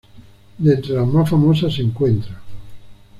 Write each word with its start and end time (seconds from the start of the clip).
De 0.57 0.73
entre 0.75 0.95
las 0.95 1.05
más 1.05 1.29
famosas 1.29 1.75
se 1.75 1.83
encuentran; 1.83 2.39